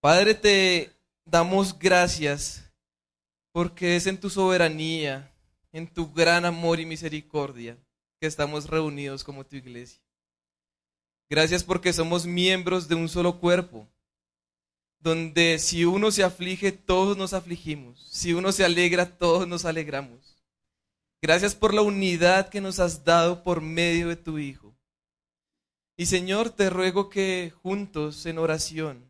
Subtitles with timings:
[0.00, 0.92] Padre, te
[1.24, 2.72] damos gracias
[3.50, 5.34] porque es en tu soberanía,
[5.72, 7.76] en tu gran amor y misericordia
[8.20, 10.00] que estamos reunidos como tu iglesia.
[11.28, 13.88] Gracias porque somos miembros de un solo cuerpo,
[15.00, 18.06] donde si uno se aflige, todos nos afligimos.
[18.08, 20.38] Si uno se alegra, todos nos alegramos.
[21.20, 24.76] Gracias por la unidad que nos has dado por medio de tu Hijo.
[25.96, 29.07] Y Señor, te ruego que juntos en oración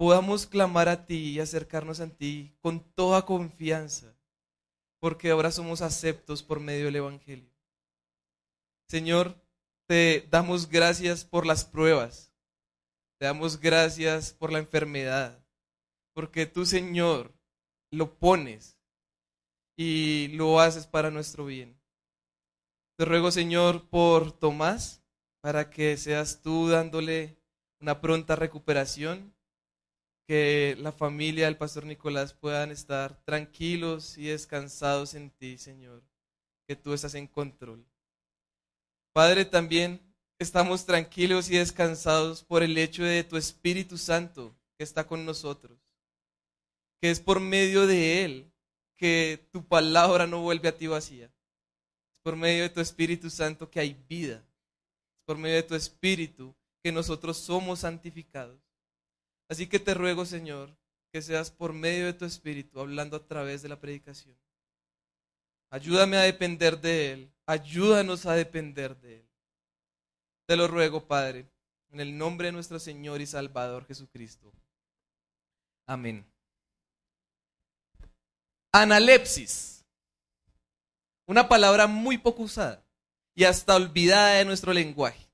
[0.00, 4.16] podamos clamar a ti y acercarnos a ti con toda confianza,
[4.98, 7.50] porque ahora somos aceptos por medio del Evangelio.
[8.88, 9.36] Señor,
[9.86, 12.32] te damos gracias por las pruebas,
[13.18, 15.38] te damos gracias por la enfermedad,
[16.14, 17.34] porque tú, Señor,
[17.90, 18.78] lo pones
[19.76, 21.78] y lo haces para nuestro bien.
[22.96, 25.02] Te ruego, Señor, por Tomás,
[25.42, 27.36] para que seas tú dándole
[27.80, 29.34] una pronta recuperación,
[30.30, 36.04] que la familia del pastor Nicolás puedan estar tranquilos y descansados en ti, Señor,
[36.68, 37.84] que tú estás en control.
[39.12, 40.00] Padre, también
[40.38, 45.80] estamos tranquilos y descansados por el hecho de tu Espíritu Santo que está con nosotros,
[47.00, 48.52] que es por medio de Él
[48.96, 51.24] que tu palabra no vuelve a ti vacía.
[51.24, 54.36] Es por medio de tu Espíritu Santo que hay vida.
[54.36, 58.69] Es por medio de tu Espíritu que nosotros somos santificados.
[59.50, 60.70] Así que te ruego, Señor,
[61.12, 64.38] que seas por medio de tu Espíritu hablando a través de la predicación.
[65.70, 67.32] Ayúdame a depender de Él.
[67.46, 69.28] Ayúdanos a depender de Él.
[70.46, 71.50] Te lo ruego, Padre,
[71.90, 74.52] en el nombre de nuestro Señor y Salvador Jesucristo.
[75.84, 76.24] Amén.
[78.70, 79.84] Analepsis.
[81.26, 82.84] Una palabra muy poco usada
[83.34, 85.28] y hasta olvidada de nuestro lenguaje,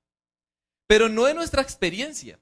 [0.86, 2.40] pero no de nuestra experiencia,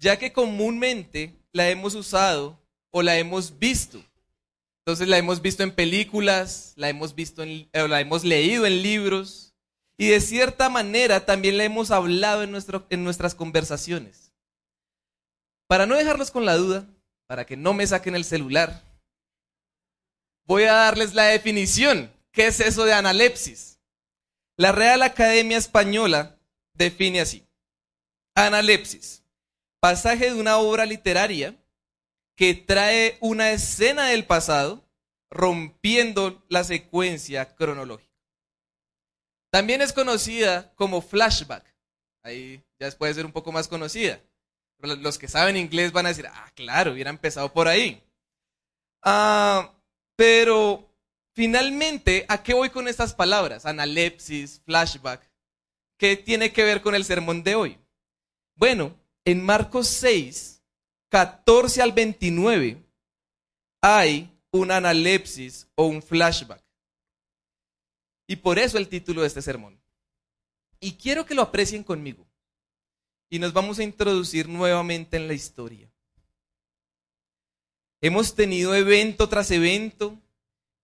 [0.00, 2.58] ya que comúnmente la hemos usado
[2.90, 4.02] o la hemos visto.
[4.80, 8.82] Entonces la hemos visto en películas, la hemos visto en, o la hemos leído en
[8.82, 9.54] libros
[9.98, 14.32] y de cierta manera también la hemos hablado en, nuestras conversaciones.
[15.68, 16.86] Para no dejarlos con la duda,
[17.26, 18.82] para que no me saquen el celular,
[20.46, 22.10] voy a darles la definición.
[22.32, 23.78] ¿Qué es eso de analepsis?
[24.56, 26.38] La Real Academia Española
[26.72, 27.46] define así.
[28.34, 29.19] Analepsis,
[29.80, 31.56] pasaje de una obra literaria
[32.36, 34.84] que trae una escena del pasado
[35.30, 38.10] rompiendo la secuencia cronológica.
[39.50, 41.64] También es conocida como flashback.
[42.22, 44.20] Ahí ya puede ser un poco más conocida.
[44.78, 48.02] Los que saben inglés van a decir, ah, claro, hubiera empezado por ahí.
[49.02, 49.74] Ah,
[50.16, 50.88] pero
[51.34, 53.66] finalmente, ¿a qué voy con estas palabras?
[53.66, 55.28] Analepsis, flashback.
[55.98, 57.78] ¿Qué tiene que ver con el sermón de hoy?
[58.54, 60.62] Bueno, en Marcos 6,
[61.08, 62.82] 14 al 29,
[63.80, 66.62] hay una analepsis o un flashback.
[68.26, 69.80] Y por eso el título de este sermón.
[70.78, 72.26] Y quiero que lo aprecien conmigo.
[73.28, 75.90] Y nos vamos a introducir nuevamente en la historia.
[78.00, 80.18] Hemos tenido evento tras evento,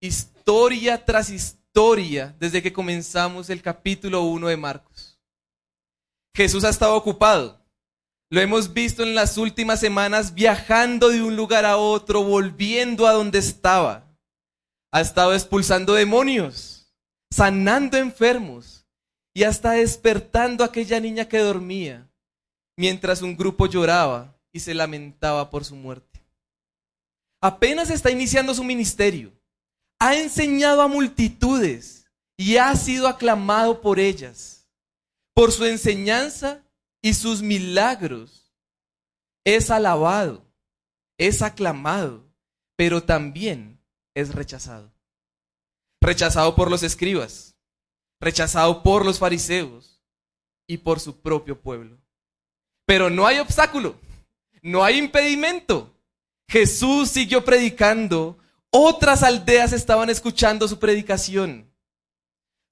[0.01, 5.19] historia tras historia, desde que comenzamos el capítulo 1 de Marcos.
[6.35, 7.66] Jesús ha estado ocupado.
[8.29, 13.13] Lo hemos visto en las últimas semanas viajando de un lugar a otro, volviendo a
[13.13, 14.05] donde estaba.
[14.93, 16.93] Ha estado expulsando demonios,
[17.31, 18.85] sanando enfermos
[19.33, 22.11] y hasta despertando a aquella niña que dormía,
[22.77, 26.21] mientras un grupo lloraba y se lamentaba por su muerte.
[27.41, 29.33] Apenas está iniciando su ministerio.
[30.01, 34.67] Ha enseñado a multitudes y ha sido aclamado por ellas.
[35.33, 36.66] Por su enseñanza
[37.07, 38.53] y sus milagros
[39.45, 40.45] es alabado,
[41.17, 42.25] es aclamado,
[42.75, 43.79] pero también
[44.13, 44.93] es rechazado.
[46.03, 47.55] Rechazado por los escribas,
[48.21, 50.03] rechazado por los fariseos
[50.67, 51.97] y por su propio pueblo.
[52.87, 54.01] Pero no hay obstáculo,
[54.61, 55.95] no hay impedimento.
[56.49, 58.37] Jesús siguió predicando,
[58.71, 61.73] otras aldeas estaban escuchando su predicación.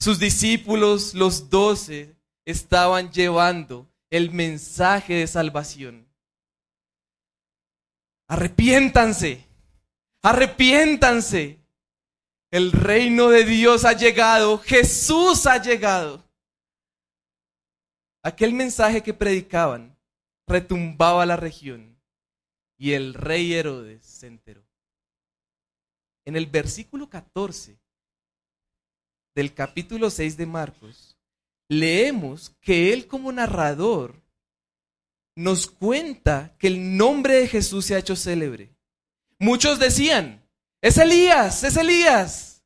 [0.00, 6.06] Sus discípulos, los doce, estaban llevando el mensaje de salvación.
[8.28, 9.44] Arrepiéntanse,
[10.22, 11.58] arrepiéntanse.
[12.52, 16.22] El reino de Dios ha llegado, Jesús ha llegado.
[18.22, 19.98] Aquel mensaje que predicaban
[20.46, 21.98] retumbaba la región
[22.78, 24.64] y el rey Herodes se enteró.
[26.24, 27.76] En el versículo 14
[29.34, 31.13] del capítulo 6 de Marcos,
[31.68, 34.22] leemos que él como narrador
[35.36, 38.74] nos cuenta que el nombre de Jesús se ha hecho célebre.
[39.38, 40.48] Muchos decían,
[40.80, 42.64] es Elías, es Elías.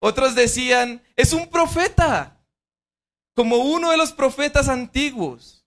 [0.00, 2.44] Otros decían, es un profeta,
[3.34, 5.64] como uno de los profetas antiguos.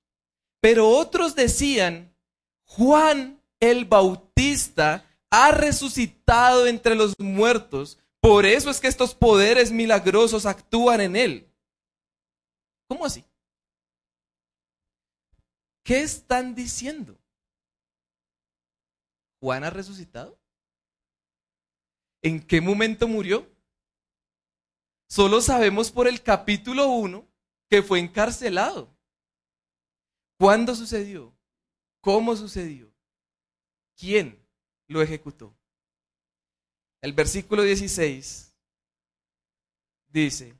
[0.61, 2.15] Pero otros decían,
[2.65, 7.99] Juan el Bautista ha resucitado entre los muertos.
[8.21, 11.48] Por eso es que estos poderes milagrosos actúan en él.
[12.89, 13.23] ¿Cómo así?
[15.83, 17.17] ¿Qué están diciendo?
[19.39, 20.37] ¿Juan ha resucitado?
[22.23, 23.47] ¿En qué momento murió?
[25.07, 27.25] Solo sabemos por el capítulo 1
[27.69, 28.91] que fue encarcelado.
[30.39, 31.31] ¿Cuándo sucedió?
[32.01, 32.91] ¿Cómo sucedió?
[33.95, 34.43] ¿Quién
[34.87, 35.55] lo ejecutó?
[37.01, 38.55] El versículo 16
[40.07, 40.58] dice,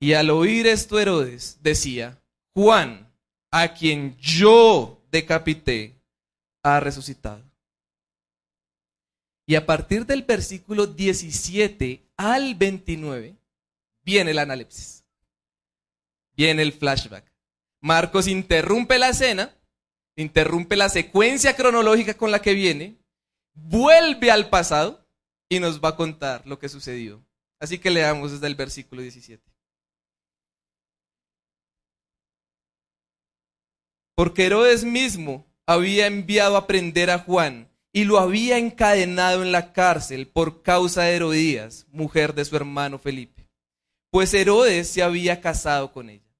[0.00, 2.20] y al oír esto Herodes decía,
[2.54, 3.12] Juan,
[3.50, 6.00] a quien yo decapité,
[6.62, 7.44] ha resucitado.
[9.46, 13.36] Y a partir del versículo 17 al 29
[14.02, 15.04] viene el analepsis.
[16.34, 17.30] Viene el flashback.
[17.82, 19.54] Marcos interrumpe la escena,
[20.16, 22.96] interrumpe la secuencia cronológica con la que viene,
[23.52, 25.06] vuelve al pasado
[25.48, 27.22] y nos va a contar lo que sucedió.
[27.58, 29.49] Así que leamos desde el versículo 17.
[34.14, 39.72] Porque Herodes mismo había enviado a prender a Juan y lo había encadenado en la
[39.72, 43.48] cárcel por causa de Herodías, mujer de su hermano Felipe,
[44.10, 46.30] pues Herodes se había casado con ella.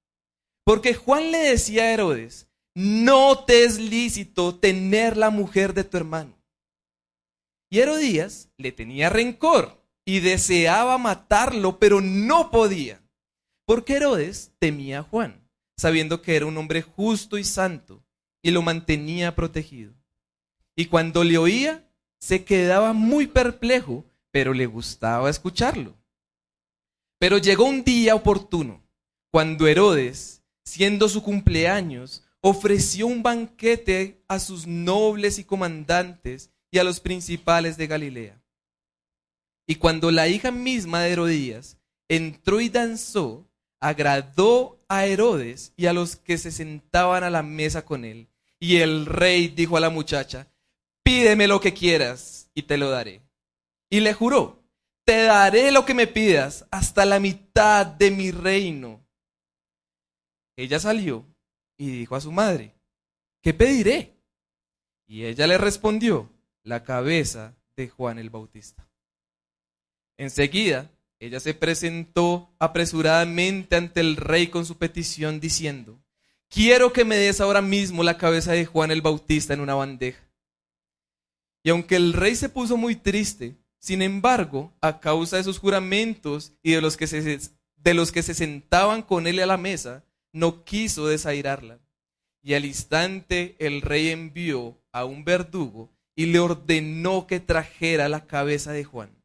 [0.63, 5.97] Porque Juan le decía a Herodes, no te es lícito tener la mujer de tu
[5.97, 6.37] hermano.
[7.69, 13.01] Y Herodías le tenía rencor y deseaba matarlo, pero no podía,
[13.65, 15.40] porque Herodes temía a Juan,
[15.77, 18.03] sabiendo que era un hombre justo y santo,
[18.41, 19.93] y lo mantenía protegido.
[20.75, 21.87] Y cuando le oía,
[22.19, 25.97] se quedaba muy perplejo, pero le gustaba escucharlo.
[27.19, 28.83] Pero llegó un día oportuno,
[29.31, 36.83] cuando Herodes, siendo su cumpleaños, ofreció un banquete a sus nobles y comandantes y a
[36.83, 38.41] los principales de Galilea.
[39.67, 41.77] Y cuando la hija misma de Herodías
[42.09, 43.47] entró y danzó,
[43.81, 48.29] agradó a Herodes y a los que se sentaban a la mesa con él.
[48.59, 50.47] Y el rey dijo a la muchacha,
[51.03, 53.21] pídeme lo que quieras y te lo daré.
[53.89, 54.63] Y le juró,
[55.03, 59.05] te daré lo que me pidas hasta la mitad de mi reino.
[60.55, 61.25] Ella salió
[61.75, 62.75] y dijo a su madre,
[63.41, 64.15] ¿qué pediré?
[65.07, 66.29] Y ella le respondió,
[66.63, 68.87] la cabeza de Juan el Bautista.
[70.17, 76.01] Enseguida, ella se presentó apresuradamente ante el rey con su petición diciendo,
[76.49, 80.27] quiero que me des ahora mismo la cabeza de Juan el Bautista en una bandeja.
[81.63, 86.53] Y aunque el rey se puso muy triste, sin embargo, a causa de sus juramentos
[86.63, 87.39] y de los que se,
[87.75, 90.03] de los que se sentaban con él a la mesa,
[90.33, 91.79] no quiso desairarla.
[92.41, 98.25] Y al instante el rey envió a un verdugo y le ordenó que trajera la
[98.25, 99.15] cabeza de Juan.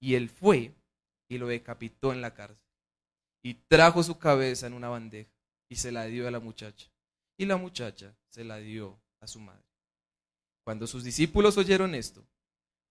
[0.00, 0.79] Y él fue
[1.30, 2.66] y lo decapitó en la cárcel.
[3.42, 5.30] Y trajo su cabeza en una bandeja
[5.68, 6.90] y se la dio a la muchacha.
[7.38, 9.64] Y la muchacha se la dio a su madre.
[10.64, 12.26] Cuando sus discípulos oyeron esto,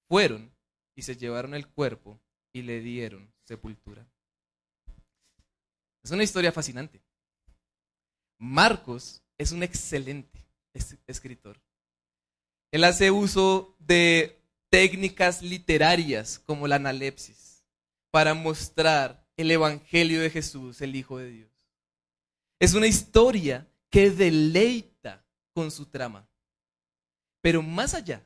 [0.07, 0.51] fueron
[0.95, 2.19] y se llevaron el cuerpo
[2.53, 4.07] y le dieron sepultura.
[6.01, 7.01] Es una historia fascinante.
[8.37, 10.45] Marcos es un excelente
[11.05, 11.59] escritor.
[12.71, 17.48] Él hace uso de técnicas literarias como la analepsis
[18.11, 21.51] para mostrar el Evangelio de Jesús, el Hijo de Dios.
[22.59, 26.27] Es una historia que deleita con su trama.
[27.41, 28.21] Pero más allá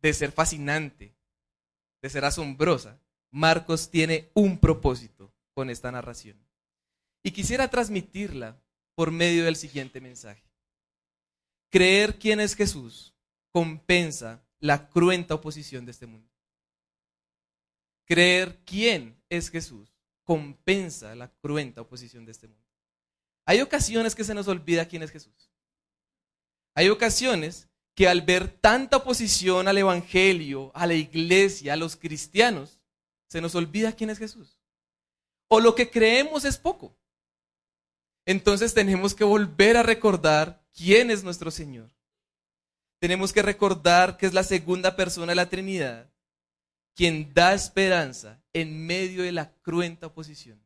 [0.00, 1.14] de ser fascinante,
[2.00, 6.36] de ser asombrosa, Marcos tiene un propósito con esta narración.
[7.22, 8.60] Y quisiera transmitirla
[8.94, 10.42] por medio del siguiente mensaje.
[11.70, 13.14] Creer quién es Jesús
[13.52, 16.31] compensa la cruenta oposición de este mundo.
[18.04, 19.92] Creer quién es Jesús
[20.24, 22.62] compensa la cruenta oposición de este mundo.
[23.44, 25.50] Hay ocasiones que se nos olvida quién es Jesús.
[26.74, 32.80] Hay ocasiones que al ver tanta oposición al Evangelio, a la iglesia, a los cristianos,
[33.28, 34.58] se nos olvida quién es Jesús.
[35.48, 36.96] O lo que creemos es poco.
[38.24, 41.90] Entonces tenemos que volver a recordar quién es nuestro Señor.
[43.00, 46.11] Tenemos que recordar que es la segunda persona de la Trinidad
[46.94, 50.62] quien da esperanza en medio de la cruenta oposición,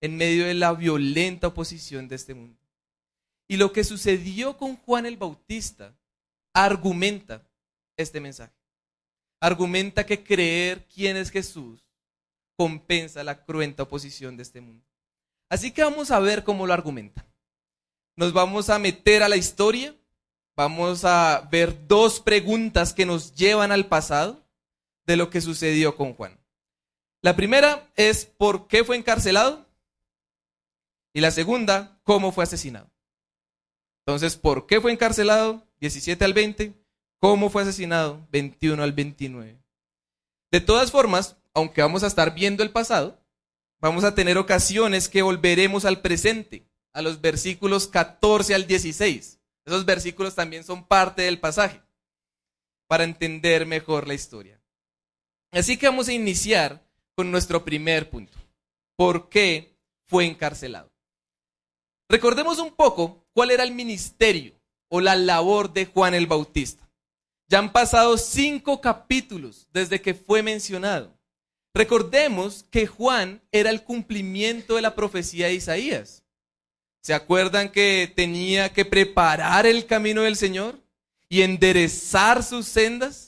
[0.00, 2.58] en medio de la violenta oposición de este mundo.
[3.48, 5.96] Y lo que sucedió con Juan el Bautista
[6.52, 7.48] argumenta
[7.96, 8.52] este mensaje.
[9.40, 11.84] Argumenta que creer quién es Jesús
[12.56, 14.84] compensa la cruenta oposición de este mundo.
[15.48, 17.24] Así que vamos a ver cómo lo argumenta.
[18.16, 19.94] Nos vamos a meter a la historia,
[20.56, 24.44] vamos a ver dos preguntas que nos llevan al pasado
[25.08, 26.38] de lo que sucedió con Juan.
[27.22, 29.66] La primera es ¿por qué fue encarcelado?
[31.14, 32.90] Y la segunda, ¿cómo fue asesinado?
[34.04, 35.66] Entonces, ¿por qué fue encarcelado?
[35.80, 36.74] 17 al 20.
[37.20, 38.26] ¿Cómo fue asesinado?
[38.30, 39.58] 21 al 29.
[40.52, 43.18] De todas formas, aunque vamos a estar viendo el pasado,
[43.80, 49.40] vamos a tener ocasiones que volveremos al presente, a los versículos 14 al 16.
[49.64, 51.80] Esos versículos también son parte del pasaje,
[52.86, 54.57] para entender mejor la historia.
[55.50, 56.82] Así que vamos a iniciar
[57.14, 58.38] con nuestro primer punto.
[58.96, 59.76] ¿Por qué
[60.06, 60.90] fue encarcelado?
[62.08, 64.54] Recordemos un poco cuál era el ministerio
[64.88, 66.88] o la labor de Juan el Bautista.
[67.48, 71.18] Ya han pasado cinco capítulos desde que fue mencionado.
[71.74, 76.24] Recordemos que Juan era el cumplimiento de la profecía de Isaías.
[77.02, 80.78] ¿Se acuerdan que tenía que preparar el camino del Señor
[81.28, 83.27] y enderezar sus sendas?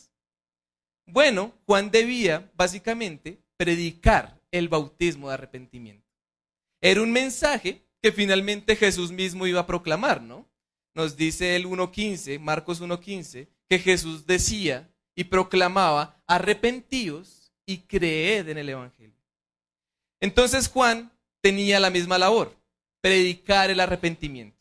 [1.12, 6.06] Bueno, Juan debía básicamente predicar el bautismo de arrepentimiento.
[6.80, 10.48] Era un mensaje que finalmente Jesús mismo iba a proclamar, ¿no?
[10.94, 18.58] Nos dice el 1.15, Marcos 1.15, que Jesús decía y proclamaba, arrepentidos y creed en
[18.58, 19.20] el Evangelio.
[20.20, 22.56] Entonces Juan tenía la misma labor,
[23.00, 24.58] predicar el arrepentimiento.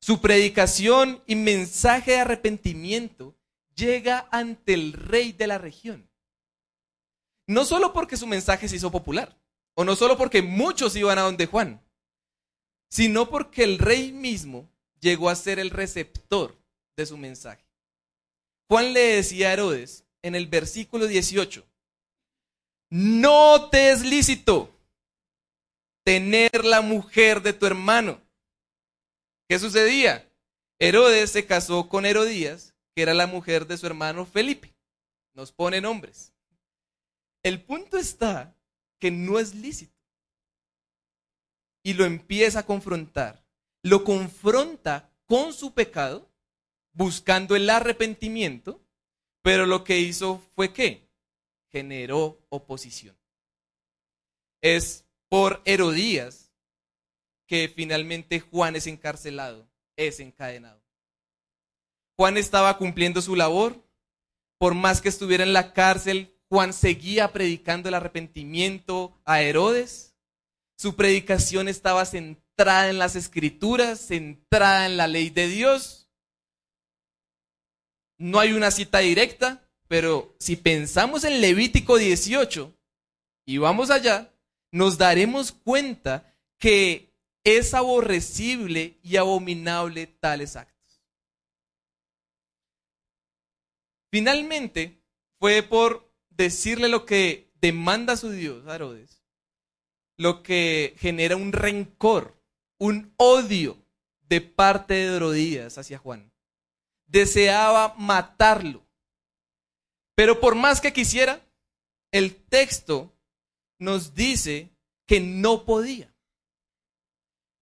[0.00, 3.36] Su predicación y mensaje de arrepentimiento
[3.78, 6.10] llega ante el rey de la región.
[7.46, 9.38] No solo porque su mensaje se hizo popular,
[9.74, 11.80] o no solo porque muchos iban a donde Juan,
[12.90, 14.68] sino porque el rey mismo
[15.00, 16.58] llegó a ser el receptor
[16.96, 17.64] de su mensaje.
[18.68, 21.64] Juan le decía a Herodes en el versículo 18,
[22.90, 24.74] no te es lícito
[26.04, 28.20] tener la mujer de tu hermano.
[29.48, 30.28] ¿Qué sucedía?
[30.78, 34.74] Herodes se casó con Herodías, que era la mujer de su hermano Felipe.
[35.32, 36.32] Nos pone nombres.
[37.44, 38.56] El punto está
[38.98, 39.96] que no es lícito
[41.84, 43.46] y lo empieza a confrontar.
[43.84, 46.28] Lo confronta con su pecado,
[46.92, 48.84] buscando el arrepentimiento,
[49.42, 51.08] pero lo que hizo fue que
[51.68, 53.16] generó oposición.
[54.60, 56.50] Es por Herodías
[57.46, 60.87] que finalmente Juan es encarcelado, es encadenado.
[62.18, 63.82] Juan estaba cumpliendo su labor,
[64.58, 70.08] por más que estuviera en la cárcel, Juan seguía predicando el arrepentimiento a Herodes
[70.78, 76.08] su predicación estaba centrada en las escrituras, centrada en la ley de Dios.
[78.16, 82.72] No hay una cita directa, pero si pensamos en Levítico 18
[83.44, 84.32] y vamos allá,
[84.70, 90.77] nos daremos cuenta que es aborrecible y abominable tales actos.
[94.10, 95.02] Finalmente,
[95.38, 99.18] fue por decirle lo que demanda su Dios Herodes
[100.18, 102.36] lo que genera un rencor,
[102.78, 103.78] un odio
[104.28, 106.30] de parte de Herodías hacia Juan.
[107.06, 108.84] Deseaba matarlo.
[110.14, 111.40] Pero por más que quisiera,
[112.12, 113.14] el texto
[113.78, 114.70] nos dice
[115.06, 116.12] que no podía.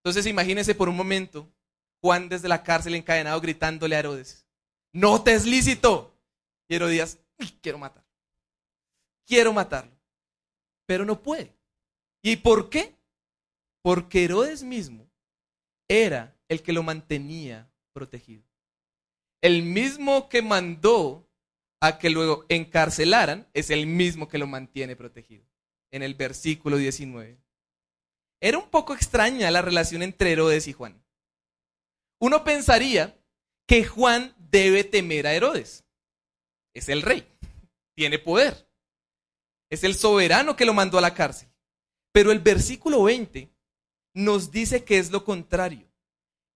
[0.02, 1.52] Entonces imagínense por un momento
[2.00, 4.46] Juan desde la cárcel encadenado gritándole a Herodes,
[4.92, 6.15] no te es lícito.
[6.68, 7.18] Y Herodías,
[7.62, 8.04] quiero matar.
[9.26, 9.96] Quiero matarlo.
[10.86, 11.54] Pero no puede.
[12.22, 12.94] ¿Y por qué?
[13.82, 15.08] Porque Herodes mismo
[15.88, 18.42] era el que lo mantenía protegido.
[19.40, 21.28] El mismo que mandó
[21.80, 25.44] a que lo encarcelaran es el mismo que lo mantiene protegido.
[25.90, 27.38] En el versículo 19.
[28.40, 31.02] Era un poco extraña la relación entre Herodes y Juan.
[32.18, 33.16] Uno pensaría
[33.66, 35.85] que Juan debe temer a Herodes.
[36.76, 37.26] Es el rey,
[37.94, 38.68] tiene poder.
[39.70, 41.48] Es el soberano que lo mandó a la cárcel.
[42.12, 43.50] Pero el versículo 20
[44.12, 45.90] nos dice que es lo contrario.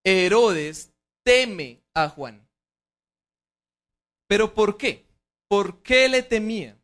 [0.03, 2.47] Herodes teme a Juan.
[4.27, 5.07] ¿Pero por qué?
[5.47, 6.79] ¿Por qué le temía?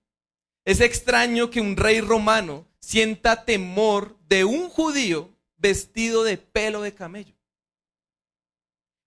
[0.65, 6.95] Es extraño que un rey romano sienta temor de un judío vestido de pelo de
[6.95, 7.35] camello.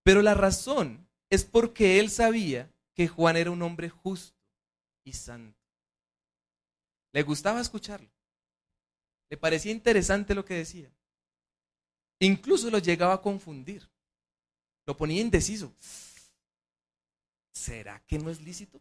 [0.05, 4.37] Pero la razón es porque él sabía que Juan era un hombre justo
[5.05, 5.59] y santo.
[7.13, 8.11] Le gustaba escucharlo.
[9.29, 10.91] Le parecía interesante lo que decía.
[12.19, 13.89] Incluso lo llegaba a confundir.
[14.87, 15.75] Lo ponía indeciso.
[17.53, 18.81] ¿Será que no es lícito?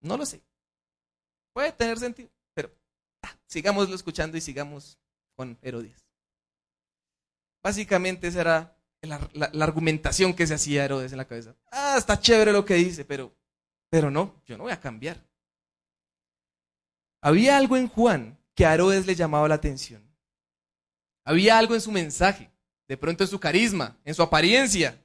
[0.00, 0.42] No lo sé.
[1.52, 2.72] Puede tener sentido, pero
[3.22, 4.98] ah, sigámoslo escuchando y sigamos
[5.34, 6.04] con Herodes.
[7.62, 11.54] Básicamente esa era la, la, argumentación que se hacía Herodes en la cabeza.
[11.70, 13.32] Ah, está chévere lo que dice, pero,
[13.88, 15.22] pero no, yo no voy a cambiar.
[17.20, 20.02] Había algo en Juan que a Herodes le llamaba la atención.
[21.24, 22.50] Había algo en su mensaje,
[22.88, 25.00] de pronto en su carisma, en su apariencia,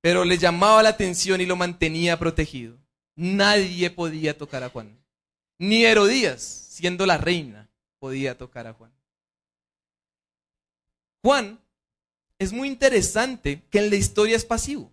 [0.00, 2.76] pero le llamaba la atención y lo mantenía protegido.
[3.14, 4.98] Nadie podía tocar a Juan.
[5.58, 8.92] Ni Herodías, siendo la reina, podía tocar a Juan.
[11.22, 11.60] Juan
[12.42, 14.92] es muy interesante que en la historia es pasivo.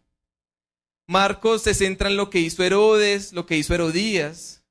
[1.07, 4.63] Marcos se centra en lo que hizo Herodes, lo que hizo Herodías.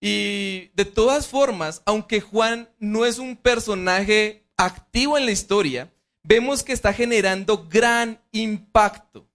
[0.00, 6.62] Y de todas formas, aunque Juan no es un personaje activo en la historia, vemos
[6.62, 9.28] que está generando gran impacto.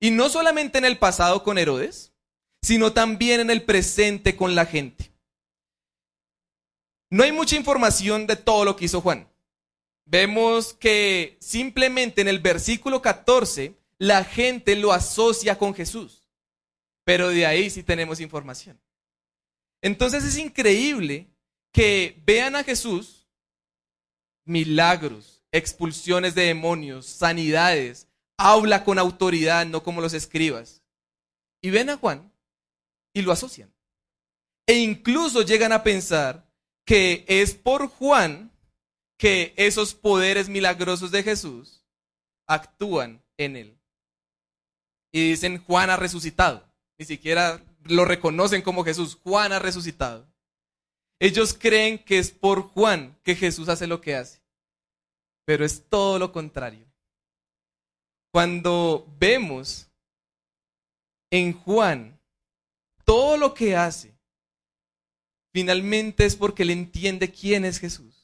[0.00, 2.12] Y no solamente en el pasado con Herodes,
[2.62, 5.12] sino también en el presente con la gente.
[7.10, 9.28] No hay mucha información de todo lo que hizo Juan.
[10.06, 16.28] Vemos que simplemente en el versículo 14 la gente lo asocia con Jesús,
[17.04, 18.80] pero de ahí sí tenemos información.
[19.82, 21.28] Entonces es increíble
[21.72, 23.28] que vean a Jesús
[24.44, 28.06] milagros, expulsiones de demonios, sanidades,
[28.38, 30.82] habla con autoridad, no como los escribas.
[31.60, 32.32] Y ven a Juan
[33.12, 33.72] y lo asocian.
[34.66, 36.48] E incluso llegan a pensar
[36.84, 38.52] que es por Juan
[39.18, 41.84] que esos poderes milagrosos de Jesús
[42.46, 43.78] actúan en él.
[45.12, 46.66] Y dicen, Juan ha resucitado.
[46.98, 49.18] Ni siquiera lo reconocen como Jesús.
[49.22, 50.26] Juan ha resucitado.
[51.18, 54.42] Ellos creen que es por Juan que Jesús hace lo que hace.
[55.46, 56.86] Pero es todo lo contrario.
[58.32, 59.88] Cuando vemos
[61.30, 62.20] en Juan
[63.04, 64.14] todo lo que hace,
[65.54, 68.15] finalmente es porque él entiende quién es Jesús.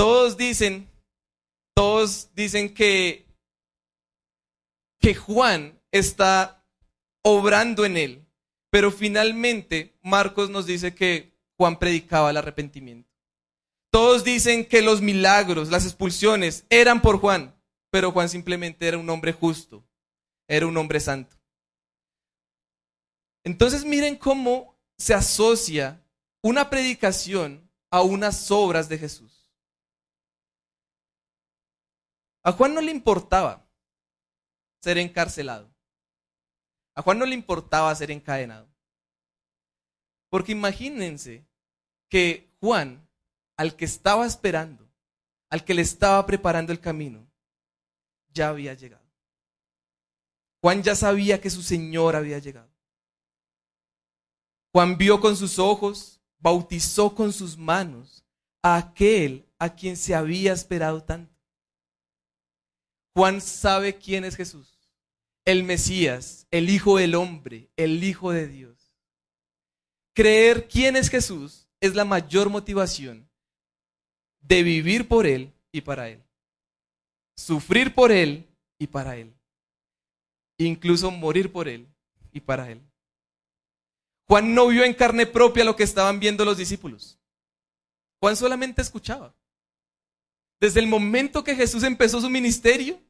[0.00, 0.88] Todos dicen,
[1.74, 3.26] todos dicen que,
[4.98, 6.64] que Juan está
[7.22, 8.26] obrando en él,
[8.70, 13.10] pero finalmente Marcos nos dice que Juan predicaba el arrepentimiento.
[13.92, 17.54] Todos dicen que los milagros, las expulsiones eran por Juan,
[17.90, 19.84] pero Juan simplemente era un hombre justo,
[20.48, 21.36] era un hombre santo.
[23.44, 26.02] Entonces miren cómo se asocia
[26.40, 29.39] una predicación a unas obras de Jesús.
[32.42, 33.66] A Juan no le importaba
[34.80, 35.70] ser encarcelado.
[36.94, 38.68] A Juan no le importaba ser encadenado.
[40.30, 41.46] Porque imagínense
[42.08, 43.06] que Juan,
[43.56, 44.88] al que estaba esperando,
[45.50, 47.26] al que le estaba preparando el camino,
[48.32, 49.04] ya había llegado.
[50.62, 52.70] Juan ya sabía que su Señor había llegado.
[54.72, 58.24] Juan vio con sus ojos, bautizó con sus manos
[58.62, 61.39] a aquel a quien se había esperado tanto.
[63.14, 64.78] Juan sabe quién es Jesús,
[65.44, 68.94] el Mesías, el Hijo del Hombre, el Hijo de Dios.
[70.14, 73.28] Creer quién es Jesús es la mayor motivación
[74.40, 76.22] de vivir por Él y para Él
[77.40, 78.46] sufrir por Él
[78.78, 79.34] y para Él.
[80.58, 81.88] Incluso morir por Él
[82.32, 82.82] y para Él.
[84.28, 87.18] Juan no vio en carne propia lo que estaban viendo los discípulos.
[88.20, 89.34] Juan solamente escuchaba.
[90.60, 93.00] Desde el momento que Jesús empezó su ministerio,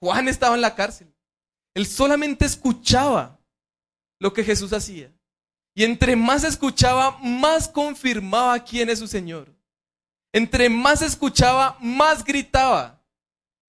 [0.00, 1.14] Juan estaba en la cárcel.
[1.74, 3.40] Él solamente escuchaba
[4.18, 5.12] lo que Jesús hacía.
[5.74, 9.54] Y entre más escuchaba, más confirmaba quién es su Señor.
[10.32, 13.04] Entre más escuchaba, más gritaba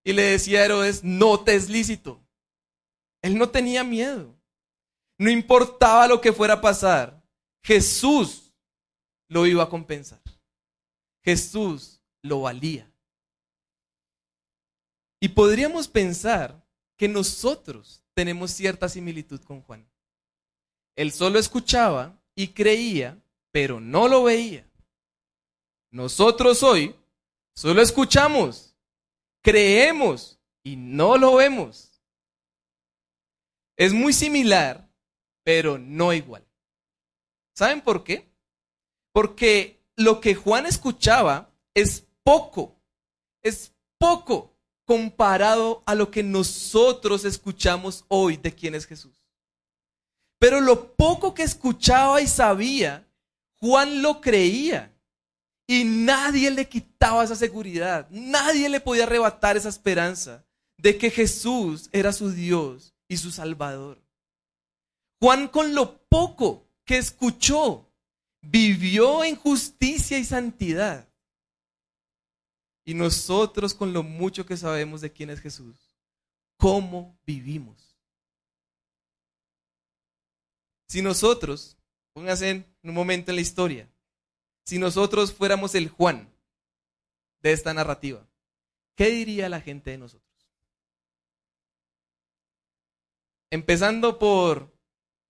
[0.03, 2.25] y le decía a Herodes, no te es lícito.
[3.21, 4.33] Él no tenía miedo.
[5.19, 7.21] No importaba lo que fuera a pasar,
[7.63, 8.53] Jesús
[9.27, 10.21] lo iba a compensar.
[11.23, 12.89] Jesús lo valía.
[15.19, 16.65] Y podríamos pensar
[16.97, 19.87] que nosotros tenemos cierta similitud con Juan.
[20.95, 24.67] Él solo escuchaba y creía, pero no lo veía.
[25.91, 26.95] Nosotros hoy
[27.55, 28.67] solo escuchamos
[29.47, 32.01] creemos y no lo vemos.
[33.77, 34.89] Es muy similar,
[35.43, 36.45] pero no igual.
[37.55, 38.29] ¿Saben por qué?
[39.13, 42.75] Porque lo que Juan escuchaba es poco,
[43.41, 44.53] es poco
[44.87, 49.21] comparado a lo que nosotros escuchamos hoy de quién es Jesús.
[50.39, 53.05] Pero lo poco que escuchaba y sabía,
[53.59, 54.93] Juan lo creía
[55.67, 60.45] Y nadie le quitaba esa seguridad, nadie le podía arrebatar esa esperanza
[60.77, 64.01] de que Jesús era su Dios y su Salvador.
[65.19, 67.91] Juan con lo poco que escuchó,
[68.41, 71.09] vivió en justicia y santidad.
[72.87, 75.75] Y nosotros con lo mucho que sabemos de quién es Jesús,
[76.55, 77.97] ¿cómo vivimos?
[80.87, 81.75] Si nosotros,
[82.13, 83.89] pónganse en un momento en la historia,
[84.63, 86.33] si nosotros fuéramos el Juan
[87.41, 88.25] de esta narrativa,
[88.95, 90.47] ¿qué diría la gente de nosotros?
[93.51, 94.73] Empezando por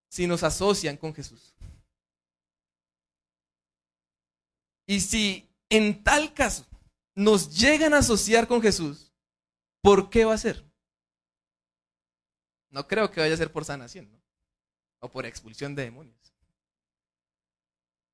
[0.09, 1.55] si nos asocian con Jesús.
[4.85, 6.67] Y si en tal caso
[7.17, 9.11] nos llegan a asociar con Jesús,
[9.81, 10.63] ¿por qué va a ser?
[12.69, 14.07] No creo que vaya a ser por sanación.
[14.99, 16.33] O por expulsión de demonios.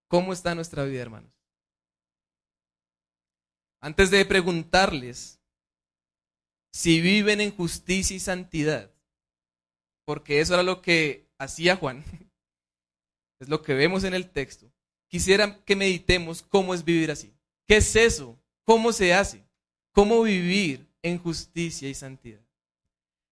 [0.08, 1.34] ¿Cómo está nuestra vida, hermanos?
[3.82, 5.42] Antes de preguntarles
[6.72, 8.89] si viven en justicia y santidad,
[10.06, 12.06] porque eso era lo que hacía Juan,
[13.39, 14.72] es lo que vemos en el texto,
[15.10, 17.36] quisiera que meditemos cómo es vivir así.
[17.68, 18.39] ¿Qué es eso?
[18.65, 19.43] ¿Cómo se hace?
[19.91, 22.41] ¿Cómo vivir en justicia y santidad?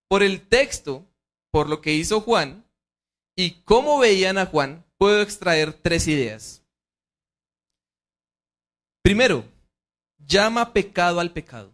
[0.08, 1.06] Por el texto,
[1.52, 2.66] por lo que hizo Juan
[3.36, 6.62] y cómo veían a Juan, puedo extraer tres ideas.
[9.02, 9.46] Primero,
[10.20, 11.74] llama pecado al pecado.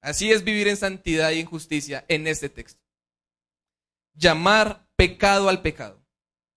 [0.00, 2.80] Así es vivir en santidad y en justicia en este texto.
[4.14, 6.02] Llamar pecado al pecado.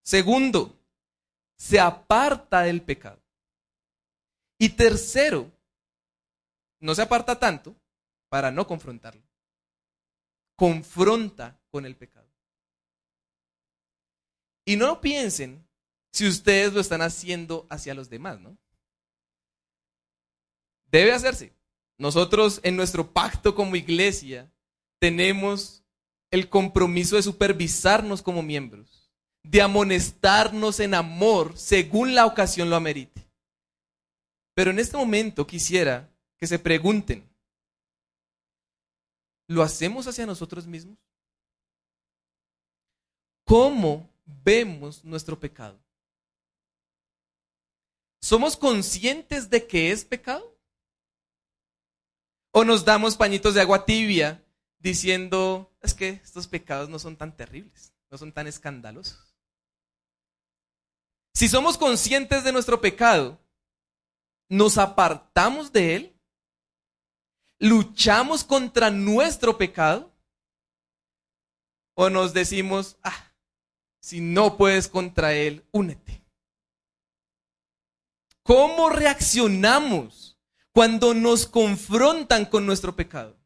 [0.03, 0.75] Segundo,
[1.57, 3.21] se aparta del pecado.
[4.57, 5.51] Y tercero,
[6.79, 7.75] no se aparta tanto
[8.29, 9.23] para no confrontarlo.
[10.55, 12.27] Confronta con el pecado.
[14.65, 15.67] Y no piensen
[16.11, 18.57] si ustedes lo están haciendo hacia los demás, ¿no?
[20.89, 21.53] Debe hacerse.
[21.97, 24.51] Nosotros en nuestro pacto como iglesia
[24.99, 25.83] tenemos
[26.31, 29.11] el compromiso de supervisarnos como miembros,
[29.43, 33.24] de amonestarnos en amor según la ocasión lo amerite.
[34.55, 37.29] Pero en este momento quisiera que se pregunten,
[39.47, 40.97] ¿lo hacemos hacia nosotros mismos?
[43.43, 45.77] ¿Cómo vemos nuestro pecado?
[48.21, 50.57] ¿Somos conscientes de que es pecado?
[52.51, 54.41] O nos damos pañitos de agua tibia
[54.79, 59.35] diciendo, es que estos pecados no son tan terribles, no son tan escandalosos.
[61.33, 63.37] Si somos conscientes de nuestro pecado,
[64.49, 66.19] nos apartamos de él,
[67.59, 70.11] luchamos contra nuestro pecado,
[71.95, 73.31] o nos decimos, ah,
[73.99, 76.21] si no puedes contra él, únete.
[78.43, 80.25] ¿Cómo reaccionamos
[80.75, 83.39] cuando nos confrontan con nuestro pecado.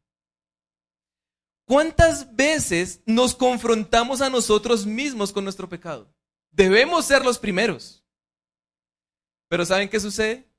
[1.64, 6.12] ¿Cuántas veces nos confrontamos a nosotros mismos con nuestro pecado?
[6.50, 8.02] Debemos ser los primeros.
[9.46, 10.49] Pero ¿saben qué sucede?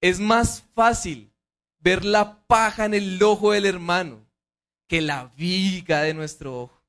[0.00, 1.32] Es más fácil
[1.78, 4.26] ver la paja en el ojo del hermano
[4.86, 6.82] que la viga de nuestro ojo.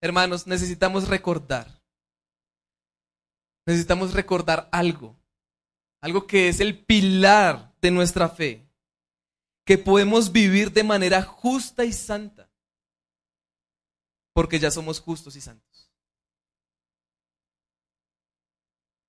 [0.00, 1.82] Hermanos, necesitamos recordar.
[3.66, 5.16] Necesitamos recordar algo
[6.06, 8.64] algo que es el pilar de nuestra fe,
[9.64, 12.48] que podemos vivir de manera justa y santa,
[14.32, 15.90] porque ya somos justos y santos.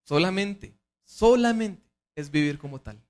[0.05, 1.87] Solamente, solamente
[2.17, 3.01] es vivir como tal.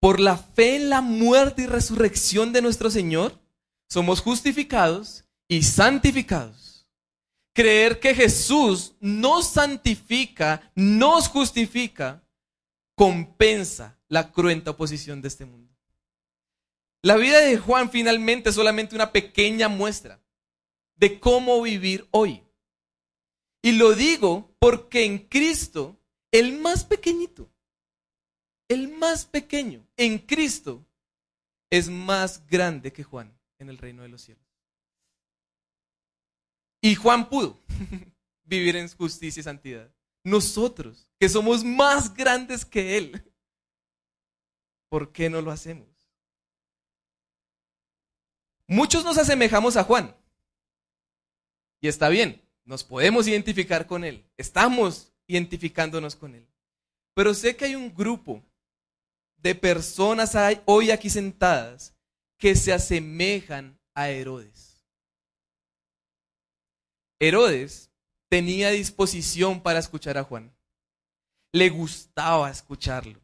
[0.00, 3.38] Por la fe en la muerte y resurrección de nuestro Señor,
[3.88, 6.72] somos justificados y santificados
[7.52, 12.22] creer que Jesús nos santifica, nos justifica,
[12.94, 15.72] compensa la cruenta oposición de este mundo.
[17.02, 20.20] La vida de Juan finalmente es solamente una pequeña muestra
[20.96, 22.42] de cómo vivir hoy.
[23.60, 25.96] Y lo digo porque en Cristo,
[26.32, 27.48] el más pequeñito,
[28.68, 30.84] el más pequeño en Cristo
[31.70, 34.44] es más grande que Juan en el reino de los cielos.
[36.80, 37.60] Y Juan pudo
[38.44, 39.90] vivir en justicia y santidad.
[40.24, 43.32] Nosotros, que somos más grandes que Él,
[44.88, 45.88] ¿por qué no lo hacemos?
[48.66, 50.16] Muchos nos asemejamos a Juan.
[51.80, 54.24] Y está bien, nos podemos identificar con Él.
[54.36, 56.46] Estamos identificándonos con Él.
[57.14, 58.42] Pero sé que hay un grupo
[59.36, 61.94] de personas hoy aquí sentadas
[62.38, 64.84] que se asemejan a Herodes.
[67.20, 67.90] Herodes
[68.28, 70.52] tenía disposición para escuchar a Juan.
[71.54, 73.20] le gustaba escucharlo.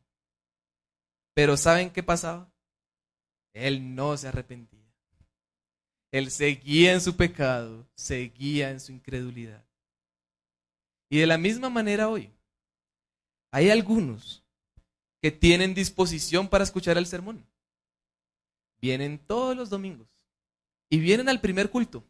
[1.35, 2.53] Pero ¿saben qué pasaba?
[3.55, 4.79] Él no se arrepentía.
[6.13, 9.68] Él seguía en su pecado, seguía en su incredulidad.
[11.09, 12.31] Y de la misma manera hoy,
[13.51, 14.45] hay algunos
[15.21, 17.45] que tienen disposición para escuchar el sermón.
[18.81, 20.09] Vienen todos los domingos
[20.89, 22.05] y vienen al primer culto,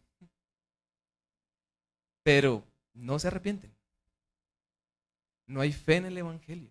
[2.23, 3.75] pero no se arrepienten.
[5.47, 6.71] No hay fe en el Evangelio.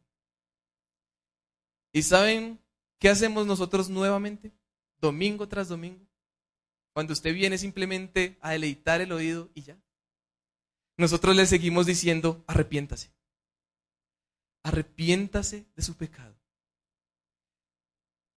[1.91, 2.59] ¿Y saben
[2.99, 4.51] qué hacemos nosotros nuevamente?
[4.99, 6.05] Domingo tras domingo.
[6.93, 9.77] Cuando usted viene simplemente a deleitar el oído y ya.
[10.97, 13.13] Nosotros le seguimos diciendo, arrepiéntase.
[14.63, 16.35] Arrepiéntase de su pecado.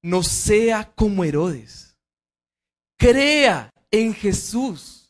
[0.03, 1.99] No sea como Herodes.
[2.99, 5.01] Crea en Jesús.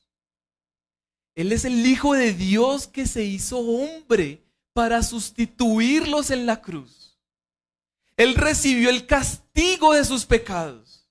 [1.34, 7.18] Él es el Hijo de Dios que se hizo hombre para sustituirlos en la cruz.
[8.16, 11.08] Él recibió el castigo de sus pecados.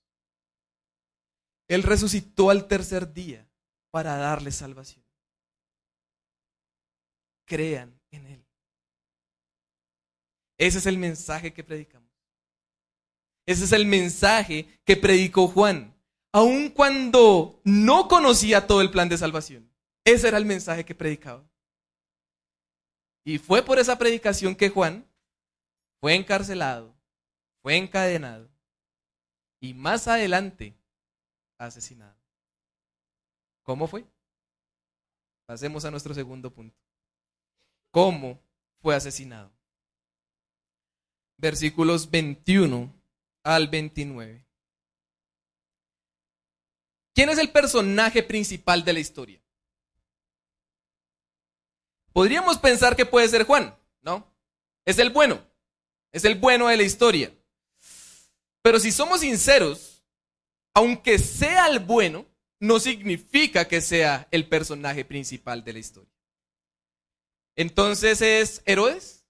[1.67, 3.47] Él resucitó al tercer día
[3.91, 4.99] para darle salvación.
[7.50, 8.46] Crean en Él.
[10.58, 12.08] Ese es el mensaje que predicamos.
[13.48, 15.96] Ese es el mensaje que predicó Juan,
[16.32, 19.68] aun cuando no conocía todo el plan de salvación.
[20.06, 21.44] Ese era el mensaje que predicaba.
[23.26, 25.06] Y fue por esa predicación que Juan
[26.00, 26.96] fue encarcelado,
[27.64, 28.48] fue encadenado
[29.60, 30.78] y más adelante
[31.58, 32.16] asesinado.
[33.64, 34.06] ¿Cómo fue?
[35.48, 36.78] Pasemos a nuestro segundo punto.
[37.91, 38.39] ¿Cómo
[38.82, 39.52] fue asesinado?
[41.38, 42.93] Versículos 21
[43.43, 44.45] al 29.
[47.13, 49.41] ¿Quién es el personaje principal de la historia?
[52.13, 54.32] Podríamos pensar que puede ser Juan, ¿no?
[54.86, 55.41] Es el bueno,
[56.12, 57.34] es el bueno de la historia.
[58.62, 60.04] Pero si somos sinceros,
[60.73, 62.25] aunque sea el bueno,
[62.60, 66.18] no significa que sea el personaje principal de la historia.
[67.56, 69.26] Entonces es Herodes.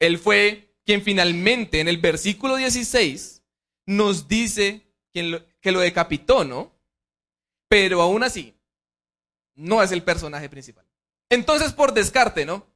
[0.00, 3.42] Él fue quien finalmente en el versículo 16
[3.86, 6.72] nos dice que lo decapitó, ¿no?
[7.68, 8.54] Pero aún así,
[9.54, 10.86] no es el personaje principal.
[11.28, 12.66] Entonces, por descarte, ¿no?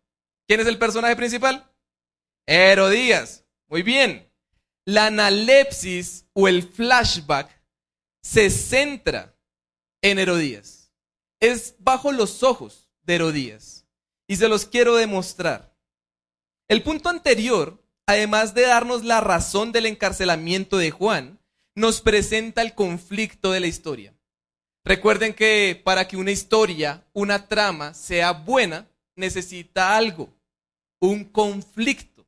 [0.46, 1.70] ¿Quién es el personaje principal?
[2.46, 3.44] Herodías.
[3.68, 4.30] Muy bien.
[4.84, 7.62] La analepsis o el flashback
[8.20, 9.34] se centra
[10.02, 10.92] en Herodías.
[11.40, 13.86] Es bajo los ojos de Herodías.
[14.26, 15.74] Y se los quiero demostrar.
[16.68, 21.38] El punto anterior, además de darnos la razón del encarcelamiento de Juan,
[21.74, 24.14] nos presenta el conflicto de la historia.
[24.84, 30.32] Recuerden que para que una historia, una trama sea buena, necesita algo,
[31.00, 32.26] un conflicto.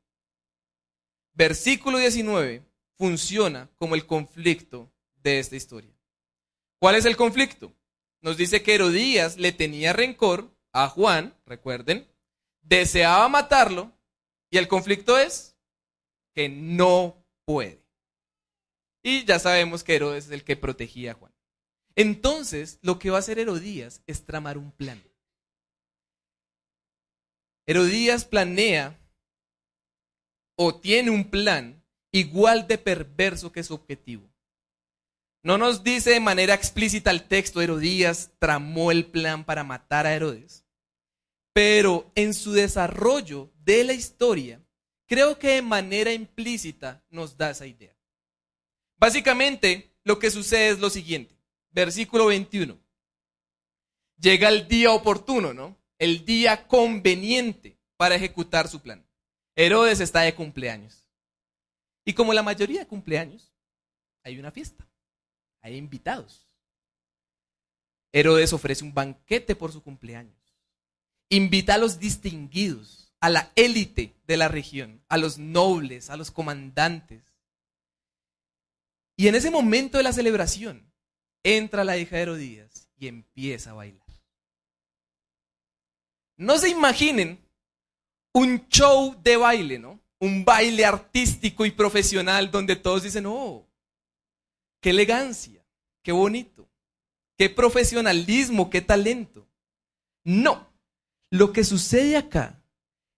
[1.33, 2.63] Versículo 19
[2.97, 4.89] funciona como el conflicto
[5.21, 5.93] de esta historia.
[6.79, 7.73] ¿Cuál es el conflicto?
[8.21, 12.05] Nos dice que Herodías le tenía rencor a Juan, recuerden,
[12.61, 13.93] deseaba matarlo
[14.49, 15.55] y el conflicto es
[16.33, 17.81] que no puede.
[19.01, 21.33] Y ya sabemos que Herodes es el que protegía a Juan.
[21.95, 25.01] Entonces, lo que va a hacer Herodías es tramar un plan.
[27.65, 28.99] Herodías planea
[30.57, 34.29] o tiene un plan igual de perverso que su objetivo.
[35.41, 40.13] No nos dice de manera explícita el texto, Herodías tramó el plan para matar a
[40.13, 40.64] Herodes,
[41.55, 44.61] pero en su desarrollo de la historia,
[45.07, 47.95] creo que de manera implícita nos da esa idea.
[48.97, 51.35] Básicamente, lo que sucede es lo siguiente
[51.75, 52.79] versículo 21.
[54.17, 55.77] Llega el día oportuno, ¿no?
[55.99, 59.05] El día conveniente para ejecutar su plan.
[59.55, 61.07] Herodes está de cumpleaños.
[62.05, 63.53] Y como la mayoría de cumpleaños,
[64.23, 64.87] hay una fiesta.
[65.61, 66.47] Hay invitados.
[68.13, 70.44] Herodes ofrece un banquete por su cumpleaños.
[71.29, 76.31] Invita a los distinguidos, a la élite de la región, a los nobles, a los
[76.31, 77.23] comandantes.
[79.17, 80.91] Y en ese momento de la celebración,
[81.43, 84.05] entra la hija de Herodías y empieza a bailar.
[86.37, 87.39] No se imaginen
[88.33, 89.99] un show de baile, ¿no?
[90.19, 93.65] Un baile artístico y profesional donde todos dicen, oh,
[94.81, 95.65] qué elegancia,
[96.03, 96.67] qué bonito,
[97.37, 99.47] qué profesionalismo, qué talento.
[100.23, 100.67] No,
[101.37, 102.61] lo que sucede acá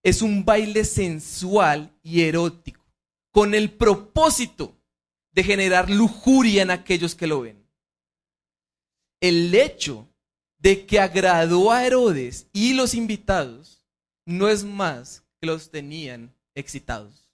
[0.03, 2.85] es un baile sensual y erótico,
[3.31, 4.77] con el propósito
[5.31, 7.67] de generar lujuria en aquellos que lo ven
[9.21, 10.07] el hecho
[10.59, 13.85] de que agradó a Herodes y los invitados
[14.25, 17.29] no es más que los tenían excitados.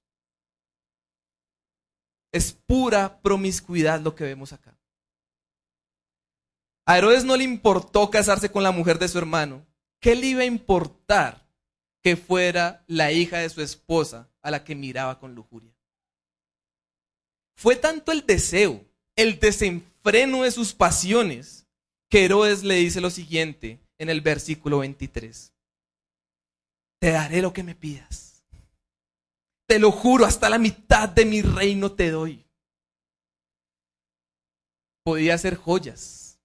[2.32, 4.78] Es pura promiscuidad lo que vemos acá.
[6.86, 9.66] A Herodes no le importó casarse con la mujer de su hermano.
[10.04, 11.48] ¿Qué le iba a importar
[12.02, 15.74] que fuera la hija de su esposa a la que miraba con lujuria?
[17.56, 18.86] Fue tanto el deseo,
[19.16, 21.68] el desenfreno de sus pasiones,
[22.10, 25.54] que Herodes le dice lo siguiente en el versículo 23.
[27.00, 28.44] Te daré lo que me pidas.
[29.66, 32.46] Te lo juro, hasta la mitad de mi reino te doy.
[35.06, 36.42] Podía ser joyas,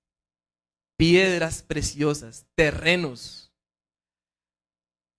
[0.97, 3.48] piedras preciosas, terrenos.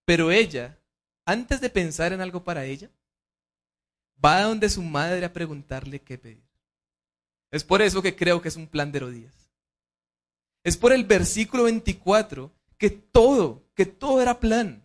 [0.10, 0.76] Pero ella,
[1.24, 2.90] antes de pensar en algo para ella,
[4.26, 6.50] va a donde su madre a preguntarle qué pedir.
[7.52, 9.52] Es por eso que creo que es un plan de Herodías.
[10.64, 14.82] Es por el versículo 24 que todo, que todo era plan.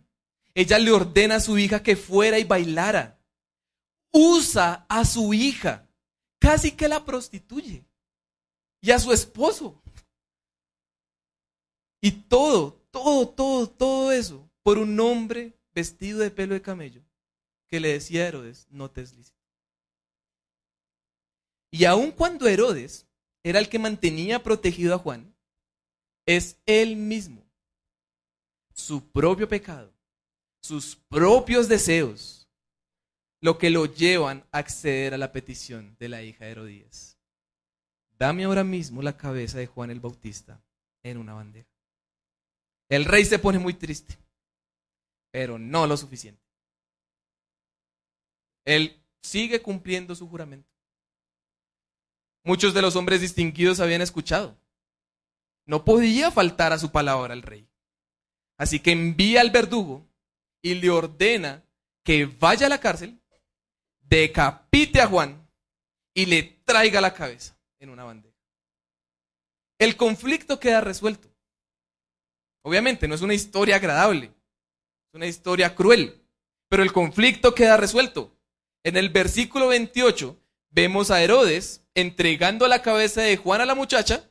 [0.53, 3.19] Ella le ordena a su hija que fuera y bailara.
[4.11, 5.87] Usa a su hija,
[6.37, 7.83] casi que la prostituye.
[8.79, 9.81] Y a su esposo.
[11.99, 17.03] Y todo, todo, todo, todo eso por un hombre vestido de pelo de camello
[17.67, 19.37] que le decía a Herodes, no te es lícito.
[21.69, 23.05] Y aun cuando Herodes
[23.43, 25.35] era el que mantenía protegido a Juan,
[26.25, 27.45] es él mismo,
[28.73, 29.93] su propio pecado,
[30.63, 32.49] sus propios deseos,
[33.41, 37.19] lo que lo llevan a acceder a la petición de la hija de Herodías.
[38.17, 40.59] Dame ahora mismo la cabeza de Juan el Bautista
[41.03, 41.69] en una bandeja.
[42.89, 44.24] El rey se pone muy triste,
[45.35, 46.41] pero no lo suficiente.
[48.63, 50.71] Él sigue cumpliendo su juramento.
[52.45, 54.55] Muchos de los hombres distinguidos habían escuchado.
[55.65, 57.67] No podía faltar a su palabra el rey.
[58.57, 60.07] Así que envía al verdugo
[60.61, 61.65] y le ordena
[62.05, 63.19] que vaya a la cárcel,
[63.99, 65.45] decapite a Juan
[66.13, 68.39] y le traiga la cabeza en una bandeja.
[69.79, 71.27] El conflicto queda resuelto.
[72.61, 74.33] Obviamente no es una historia agradable,
[75.15, 76.21] una historia cruel,
[76.69, 78.37] pero el conflicto queda resuelto.
[78.83, 80.37] En el versículo 28
[80.69, 84.29] vemos a Herodes entregando la cabeza de Juan a la muchacha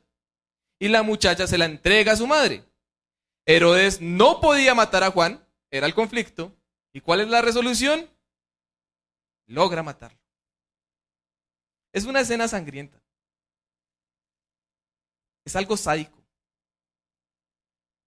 [0.78, 2.64] y la muchacha se la entrega a su madre.
[3.46, 6.54] Herodes no podía matar a Juan, era el conflicto.
[6.92, 8.08] ¿Y cuál es la resolución?
[9.46, 10.20] Logra matarlo.
[11.92, 13.02] Es una escena sangrienta.
[15.44, 16.22] Es algo sádico.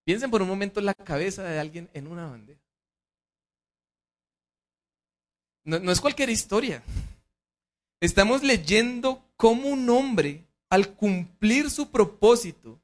[0.04, 2.67] Piensen por un momento en la cabeza de alguien en una bandeja.
[5.68, 6.82] No, es cualquier historia.
[8.00, 12.80] Estamos leyendo cómo un hombre, al cumplir su propósito,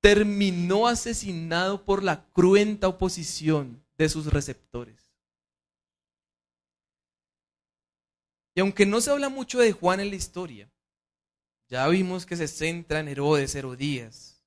[0.00, 5.10] terminó asesinado por la cruenta oposición de sus receptores.
[8.54, 10.70] Y aunque no se habla mucho de Juan en la historia,
[11.68, 14.44] ya vimos que se centra en Herodes, Herodías.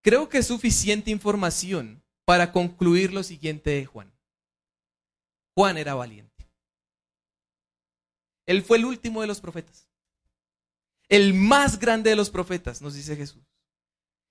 [0.00, 4.10] Creo que es suficiente información para concluir lo siguiente de Juan.
[5.54, 6.29] Juan era valiente.
[8.50, 9.86] Él fue el último de los profetas.
[11.08, 13.44] El más grande de los profetas, nos dice Jesús.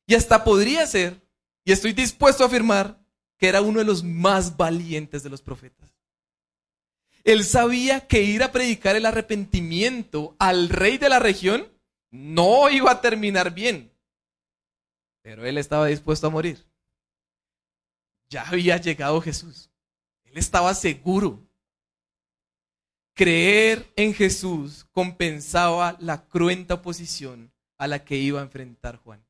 [0.08, 1.22] Y hasta podría ser,
[1.64, 3.00] y estoy dispuesto a afirmar,
[3.38, 5.90] que era uno de los más valientes de los profetas.
[7.24, 11.72] Él sabía que ir a predicar el arrepentimiento al rey de la región
[12.12, 13.90] no iba a terminar bien.
[15.22, 16.66] Pero él estaba dispuesto a morir.
[18.30, 19.70] Ya había llegado Jesús.
[20.26, 21.49] Él estaba seguro
[23.20, 29.22] Creer en Jesús compensaba la cruenta oposición a la que iba a enfrentar Juan.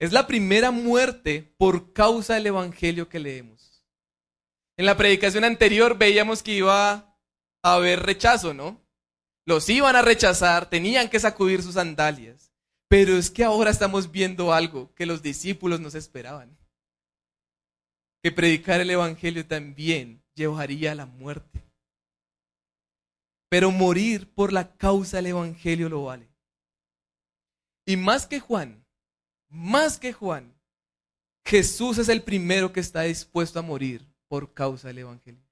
[0.00, 3.86] Es la primera muerte por causa del Evangelio que leemos.
[4.76, 6.90] En la predicación anterior veíamos que iba
[7.62, 8.80] a haber rechazo, ¿no?
[9.46, 12.52] Los iban a rechazar, tenían que sacudir sus sandalias.
[12.88, 16.58] Pero es que ahora estamos viendo algo que los discípulos nos esperaban.
[18.20, 21.51] Que predicar el Evangelio también llevaría a la muerte.
[23.52, 26.26] Pero morir por la causa del Evangelio lo vale.
[27.84, 28.82] Y más que Juan,
[29.50, 30.54] más que Juan,
[31.44, 35.44] Jesús es el primero que está dispuesto a morir por causa del Evangelio.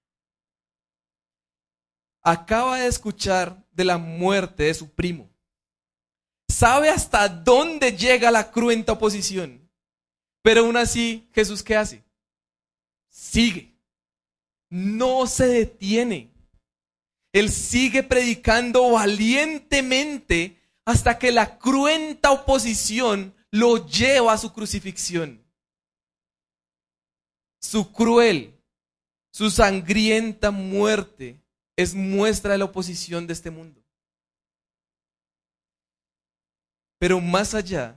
[2.22, 5.28] Acaba de escuchar de la muerte de su primo.
[6.48, 9.70] Sabe hasta dónde llega la cruenta oposición.
[10.40, 12.02] Pero aún así, Jesús, ¿qué hace?
[13.10, 13.70] Sigue
[14.70, 16.29] no se detiene.
[17.32, 25.44] Él sigue predicando valientemente hasta que la cruenta oposición lo lleva a su crucifixión.
[27.60, 28.60] Su cruel
[29.32, 31.40] su sangrienta muerte
[31.76, 33.82] es muestra de la oposición de este mundo.
[36.98, 37.96] Pero más allá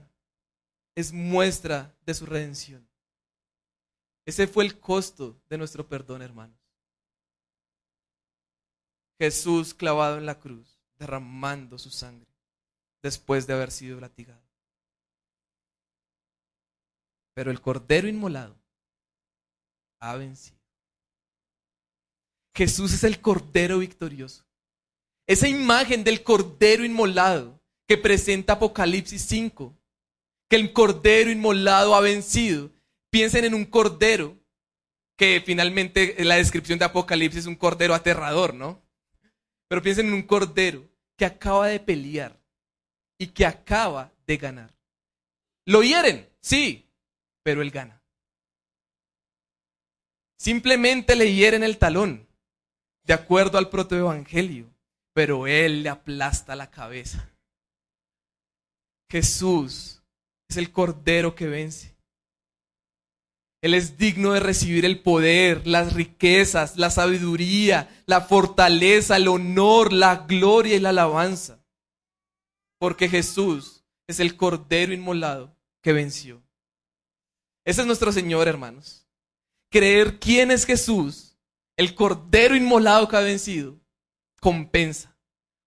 [0.94, 2.88] es muestra de su redención.
[4.24, 6.63] Ese fue el costo de nuestro perdón, hermanos.
[9.18, 12.34] Jesús clavado en la cruz, derramando su sangre
[13.02, 14.42] después de haber sido latigado.
[17.34, 18.56] Pero el cordero inmolado
[20.00, 20.58] ha vencido.
[22.56, 24.44] Jesús es el cordero victorioso.
[25.26, 29.76] Esa imagen del cordero inmolado que presenta Apocalipsis 5,
[30.48, 32.70] que el cordero inmolado ha vencido.
[33.10, 34.36] Piensen en un cordero,
[35.16, 38.83] que finalmente en la descripción de Apocalipsis es un cordero aterrador, ¿no?
[39.68, 42.38] Pero piensen en un cordero que acaba de pelear
[43.18, 44.74] y que acaba de ganar.
[45.66, 46.86] Lo hieren, sí,
[47.42, 48.02] pero él gana.
[50.38, 52.26] Simplemente le hieren el talón,
[53.04, 54.70] de acuerdo al protoevangelio,
[55.14, 57.30] pero él le aplasta la cabeza.
[59.10, 60.02] Jesús
[60.48, 61.93] es el cordero que vence.
[63.64, 69.90] Él es digno de recibir el poder, las riquezas, la sabiduría, la fortaleza, el honor,
[69.90, 71.64] la gloria y la alabanza.
[72.78, 76.42] Porque Jesús es el cordero inmolado que venció.
[77.64, 79.08] Ese es nuestro Señor, hermanos.
[79.70, 81.38] Creer quién es Jesús,
[81.78, 83.80] el cordero inmolado que ha vencido,
[84.42, 85.16] compensa,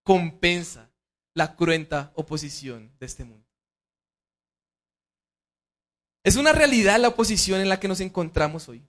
[0.04, 0.92] compensa
[1.34, 3.47] la cruenta oposición de este mundo.
[6.28, 8.86] Es una realidad la oposición en la que nos encontramos hoy.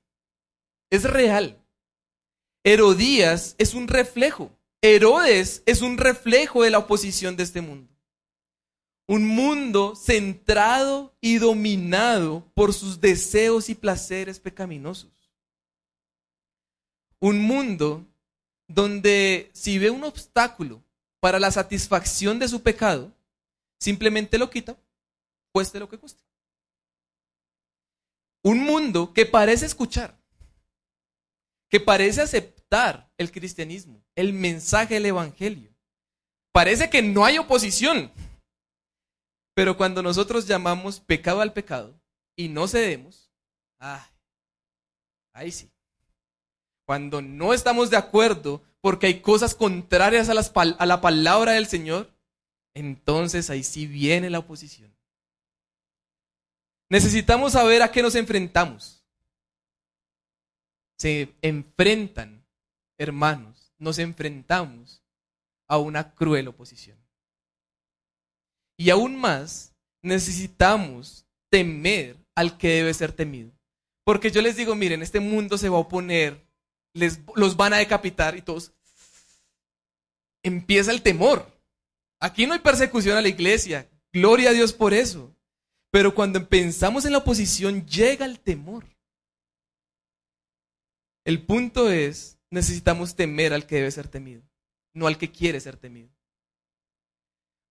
[0.91, 1.65] Es real.
[2.65, 4.51] Herodías es un reflejo.
[4.83, 7.95] Herodes es un reflejo de la oposición de este mundo.
[9.07, 15.31] Un mundo centrado y dominado por sus deseos y placeres pecaminosos.
[17.21, 18.05] Un mundo
[18.67, 20.83] donde si ve un obstáculo
[21.21, 23.13] para la satisfacción de su pecado,
[23.79, 24.77] simplemente lo quita,
[25.53, 26.28] cueste lo que cueste.
[28.43, 30.19] Un mundo que parece escuchar,
[31.69, 35.75] que parece aceptar el cristianismo, el mensaje del Evangelio.
[36.53, 38.13] Parece que no hay oposición.
[39.55, 42.01] Pero cuando nosotros llamamos pecado al pecado
[42.37, 43.31] y no cedemos,
[43.81, 44.09] ah,
[45.33, 45.71] ahí sí.
[46.87, 50.35] Cuando no estamos de acuerdo porque hay cosas contrarias a,
[50.79, 52.11] a la palabra del Señor,
[52.75, 54.98] entonces ahí sí viene la oposición.
[56.91, 59.05] Necesitamos saber a qué nos enfrentamos.
[60.99, 62.45] Se enfrentan,
[62.97, 65.03] hermanos, nos enfrentamos
[65.69, 66.99] a una cruel oposición.
[68.77, 73.53] Y aún más, necesitamos temer al que debe ser temido.
[74.05, 76.47] Porque yo les digo, miren, este mundo se va a oponer,
[76.95, 78.73] les, los van a decapitar y todos.
[80.43, 81.47] Empieza el temor.
[82.21, 83.89] Aquí no hay persecución a la iglesia.
[84.13, 85.35] Gloria a Dios por eso.
[85.91, 88.85] Pero cuando pensamos en la oposición llega el temor.
[91.25, 94.43] El punto es, necesitamos temer al que debe ser temido,
[94.95, 96.11] no al que quiere ser temido.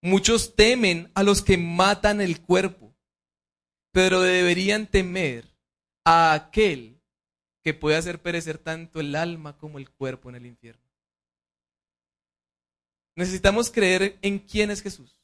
[0.00, 2.94] Muchos temen a los que matan el cuerpo,
[3.92, 5.56] pero deberían temer
[6.04, 7.00] a aquel
[7.64, 10.82] que puede hacer perecer tanto el alma como el cuerpo en el infierno.
[13.16, 15.20] Necesitamos creer en quién es Jesús,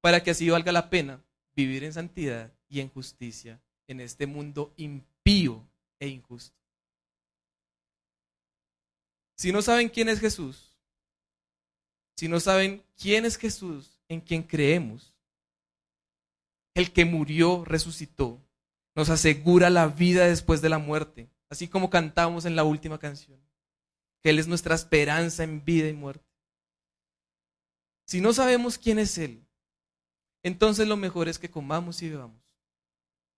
[0.00, 1.24] para que así valga la pena
[1.58, 6.56] vivir en santidad y en justicia en este mundo impío e injusto.
[9.36, 10.76] Si no saben quién es Jesús,
[12.16, 15.16] si no saben quién es Jesús en quien creemos,
[16.74, 18.40] el que murió, resucitó,
[18.94, 23.40] nos asegura la vida después de la muerte, así como cantamos en la última canción,
[24.22, 26.24] que Él es nuestra esperanza en vida y muerte.
[28.06, 29.47] Si no sabemos quién es Él,
[30.48, 32.42] entonces lo mejor es que comamos y bebamos.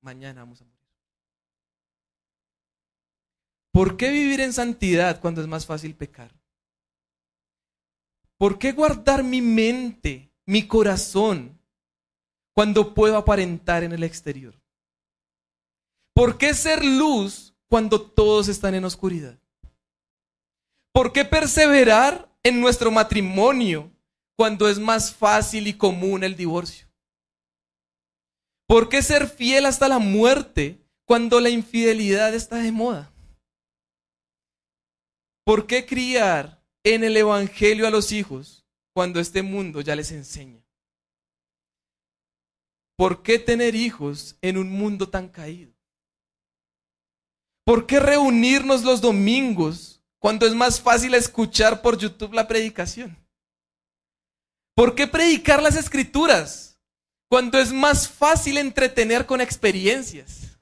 [0.00, 0.80] Mañana vamos a morir.
[3.72, 6.34] ¿Por qué vivir en santidad cuando es más fácil pecar?
[8.38, 11.60] ¿Por qué guardar mi mente, mi corazón,
[12.54, 14.60] cuando puedo aparentar en el exterior?
[16.14, 19.38] ¿Por qué ser luz cuando todos están en oscuridad?
[20.92, 23.92] ¿Por qué perseverar en nuestro matrimonio
[24.36, 26.89] cuando es más fácil y común el divorcio?
[28.70, 33.12] ¿Por qué ser fiel hasta la muerte cuando la infidelidad está de moda?
[35.44, 38.64] ¿Por qué criar en el Evangelio a los hijos
[38.94, 40.64] cuando este mundo ya les enseña?
[42.96, 45.72] ¿Por qué tener hijos en un mundo tan caído?
[47.64, 53.18] ¿Por qué reunirnos los domingos cuando es más fácil escuchar por YouTube la predicación?
[54.76, 56.69] ¿Por qué predicar las escrituras
[57.30, 60.58] cuando es más fácil entretener con experiencias?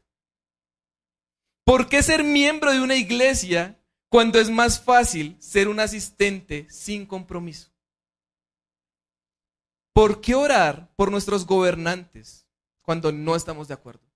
[1.64, 7.06] ¿Por qué ser miembro de una iglesia cuando es más fácil ser un asistente sin
[7.06, 7.70] compromiso?
[9.94, 12.46] ¿Por qué orar por nuestros gobernantes
[12.82, 14.06] cuando no estamos de acuerdo?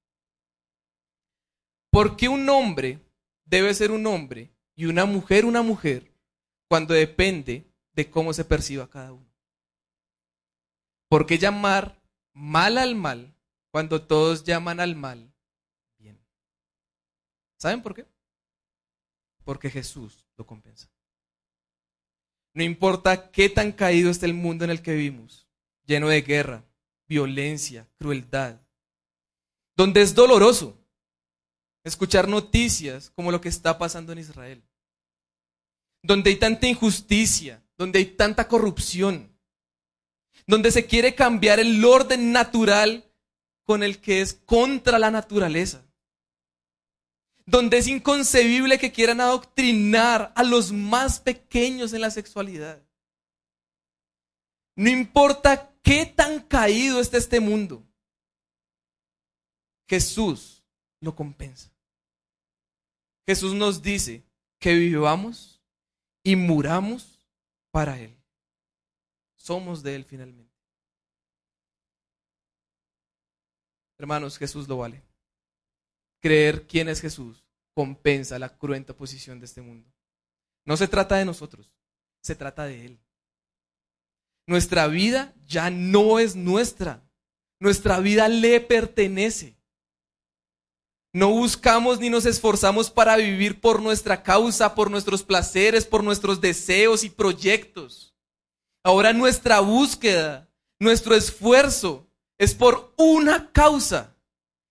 [1.90, 3.00] ¿Por qué un hombre
[3.46, 6.12] debe ser un hombre y una mujer una mujer
[6.68, 9.32] cuando depende de cómo se perciba cada uno?
[11.09, 12.01] ¿Por qué llamar
[12.33, 13.35] mal al mal
[13.70, 15.33] cuando todos llaman al mal
[15.99, 16.20] bien?
[17.57, 18.07] ¿Saben por qué?
[19.45, 20.89] Porque Jesús lo compensa.
[22.55, 25.49] No importa qué tan caído esté el mundo en el que vivimos,
[25.87, 26.64] lleno de guerra,
[27.09, 28.61] violencia, crueldad,
[29.74, 30.78] donde es doloroso
[31.85, 34.62] escuchar noticias como lo que está pasando en Israel,
[36.03, 39.32] donde hay tanta injusticia, donde hay tanta corrupción,
[40.47, 43.11] donde se quiere cambiar el orden natural
[43.64, 45.85] con el que es contra la naturaleza,
[47.47, 52.83] donde es inconcebible que quieran adoctrinar a los más pequeños en la sexualidad.
[54.74, 57.87] No importa qué tan caído esté este mundo,
[59.89, 60.64] Jesús
[61.01, 61.70] lo compensa.
[63.26, 64.24] Jesús nos dice
[64.59, 65.61] que vivamos
[66.22, 67.26] y muramos
[67.70, 68.22] para Él.
[69.43, 70.55] Somos de Él finalmente.
[73.99, 75.03] Hermanos, Jesús lo vale.
[76.20, 79.90] Creer quién es Jesús compensa la cruenta posición de este mundo.
[80.64, 81.72] No se trata de nosotros,
[82.22, 83.01] se trata de Él.
[84.47, 87.03] Nuestra vida ya no es nuestra.
[87.59, 89.57] Nuestra vida le pertenece.
[91.12, 96.40] No buscamos ni nos esforzamos para vivir por nuestra causa, por nuestros placeres, por nuestros
[96.40, 98.12] deseos y proyectos.
[98.85, 102.07] Ahora nuestra búsqueda, nuestro esfuerzo
[102.39, 104.16] es por una causa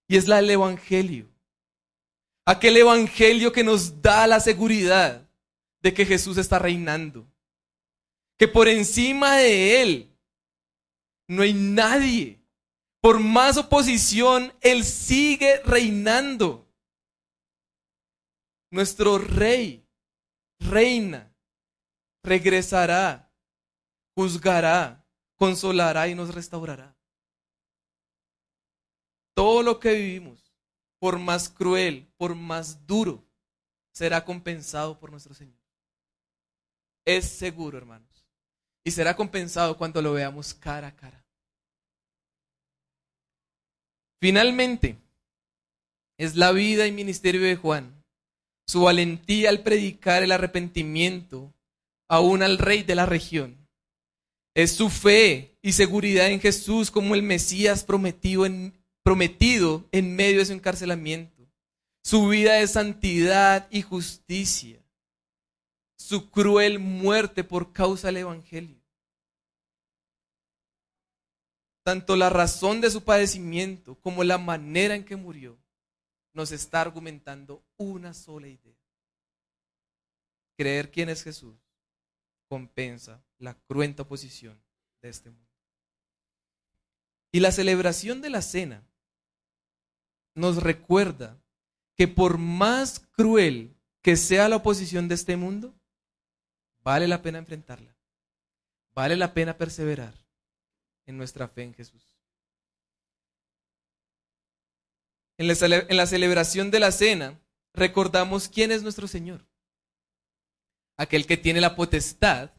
[0.07, 1.29] y es la del Evangelio.
[2.45, 5.29] Aquel Evangelio que nos da la seguridad
[5.81, 7.25] de que Jesús está reinando.
[8.37, 10.17] Que por encima de Él
[11.27, 12.41] no hay nadie
[13.01, 16.67] por más oposición, Él sigue reinando.
[18.69, 19.85] Nuestro rey
[20.59, 21.33] reina,
[22.23, 23.30] regresará,
[24.15, 25.05] juzgará,
[25.35, 26.95] consolará y nos restaurará.
[29.33, 30.53] Todo lo que vivimos,
[30.99, 33.23] por más cruel, por más duro,
[33.91, 35.59] será compensado por nuestro Señor.
[37.05, 38.25] Es seguro, hermanos.
[38.83, 41.23] Y será compensado cuando lo veamos cara a cara.
[44.19, 44.97] Finalmente,
[46.17, 48.03] es la vida y ministerio de Juan,
[48.67, 51.51] su valentía al predicar el arrepentimiento
[52.07, 53.60] aún al rey de la región.
[54.53, 58.73] Es su fe y seguridad en Jesús como el Mesías prometido en,
[59.03, 61.47] prometido en medio de su encarcelamiento.
[62.03, 64.79] Su vida de santidad y justicia.
[65.97, 68.81] Su cruel muerte por causa del Evangelio.
[71.83, 75.57] tanto la razón de su padecimiento como la manera en que murió,
[76.33, 78.77] nos está argumentando una sola idea.
[80.57, 81.55] Creer quién es Jesús
[82.47, 84.61] compensa la cruenta oposición
[85.01, 85.51] de este mundo.
[87.31, 88.87] Y la celebración de la cena
[90.35, 91.41] nos recuerda
[91.97, 95.73] que por más cruel que sea la oposición de este mundo,
[96.83, 97.95] vale la pena enfrentarla,
[98.93, 100.13] vale la pena perseverar
[101.05, 102.11] en nuestra fe en Jesús.
[105.37, 107.39] En la, celebración de la cena
[107.73, 109.47] recordamos quién es nuestro Señor.
[110.97, 112.51] Aquel que tiene la potestad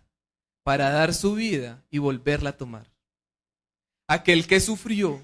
[0.63, 2.91] para dar su vida y volverla a tomar.
[4.09, 5.21] Aquel que sufrió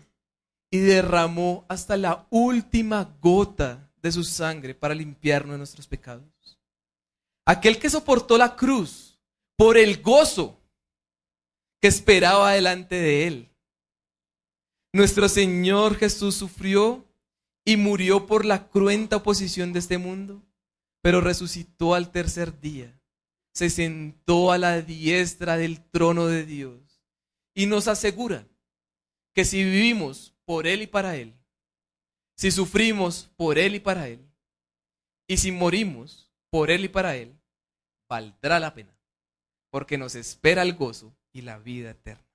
[0.71, 6.59] y derramó hasta la última gota de su sangre para limpiarnos de nuestros pecados.
[7.47, 9.19] Aquel que soportó la cruz
[9.57, 10.61] por el gozo
[11.81, 13.49] que esperaba delante de él.
[14.93, 17.07] Nuestro Señor Jesús sufrió
[17.65, 20.43] y murió por la cruenta oposición de este mundo,
[21.03, 22.98] pero resucitó al tercer día,
[23.59, 27.03] se sentó a la diestra del trono de Dios
[27.55, 28.47] y nos asegura
[29.35, 31.35] que si vivimos por Él y para Él,
[32.37, 34.25] si sufrimos por Él y para Él,
[35.27, 37.37] y si morimos por Él y para Él,
[38.09, 38.97] valdrá la pena,
[39.71, 42.31] porque nos espera el gozo y la vida eterna.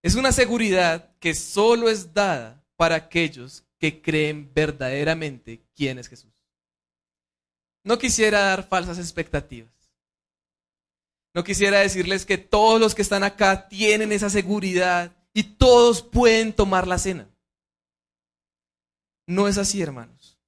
[0.00, 6.39] Es una seguridad que solo es dada para aquellos que creen verdaderamente quién es Jesús.
[7.84, 9.72] No quisiera dar falsas expectativas.
[11.34, 16.52] No quisiera decirles que todos los que están acá tienen esa seguridad y todos pueden
[16.52, 17.28] tomar la cena.
[19.26, 20.38] No es así, hermanos.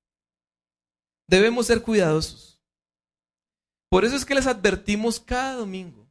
[1.28, 2.60] Debemos ser cuidadosos.
[3.88, 6.08] Por eso es que les advertimos cada domingo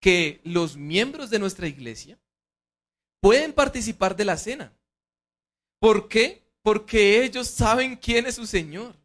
[0.00, 2.18] que los miembros de nuestra iglesia
[3.20, 4.76] pueden participar de la cena.
[5.80, 6.42] ¿Por qué?
[6.62, 9.01] Porque ellos saben quién es su Señor.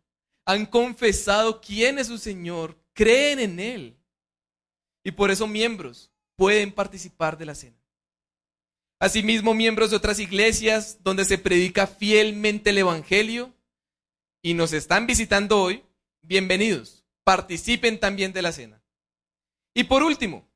[0.48, 3.98] Han confesado quién es su Señor, creen en Él.
[5.04, 7.78] Y por eso miembros pueden participar de la cena.
[8.98, 13.54] Asimismo, miembros de otras iglesias donde se predica fielmente el Evangelio
[14.42, 15.84] y nos están visitando hoy,
[16.22, 17.04] bienvenidos.
[17.26, 18.82] Participen también de la cena.
[19.74, 20.48] Y por último,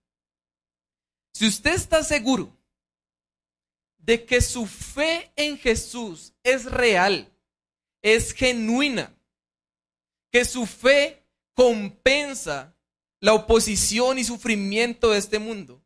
[1.33, 2.57] si usted está seguro
[3.97, 7.29] de que su fe en Jesús es real,
[8.01, 9.13] es genuina,
[10.31, 11.23] que su fe
[11.53, 12.73] compensa
[13.19, 15.81] la oposición y sufrimiento de este mundo,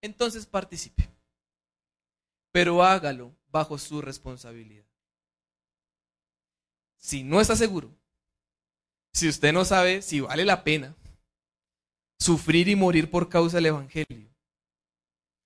[0.00, 1.08] entonces participe.
[2.52, 4.86] Pero hágalo bajo su responsabilidad.
[6.98, 7.94] Si no está seguro,
[9.12, 10.94] si usted no sabe si vale la pena
[12.18, 14.30] sufrir y morir por causa del Evangelio,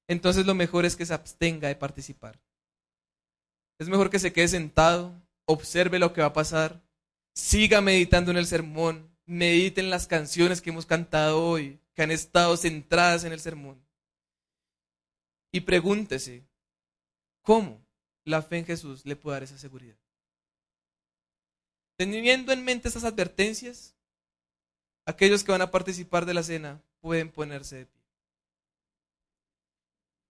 [0.08, 2.40] entonces lo mejor es que se abstenga de participar.
[3.78, 5.14] Es mejor que se quede sentado,
[5.46, 6.80] observe lo que va a pasar,
[7.34, 12.10] siga meditando en el sermón, medite en las canciones que hemos cantado hoy, que han
[12.10, 13.80] estado centradas en el sermón.
[15.52, 16.44] Y pregúntese,
[17.42, 17.84] ¿cómo
[18.24, 19.96] la fe en Jesús le puede dar esa seguridad?
[21.96, 23.94] Teniendo en mente esas advertencias,
[25.04, 27.99] aquellos que van a participar de la cena pueden ponerse de pie.